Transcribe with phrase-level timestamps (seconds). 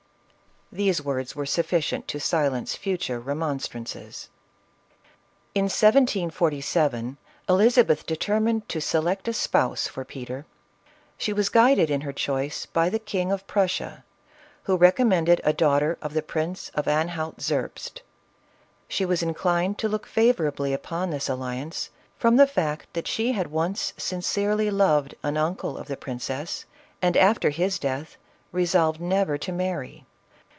[0.73, 4.29] These words were sufficient to silence future remonstrances.
[5.53, 7.17] In 1747,
[7.49, 10.45] Elizabeth determined to select a spouse for Peter;
[11.17, 14.05] she was guided in her choice by the King of Prussia,
[14.63, 18.01] who recommended a daughter of the Prince of Anhalt Zerbst.
[18.87, 23.47] She was inclined to look favorably upon this alliance, from the fact that she had
[23.51, 26.63] once sin cerely loved an uncle of the princess,
[27.01, 28.15] and after his death
[28.53, 30.05] resolved never to marry.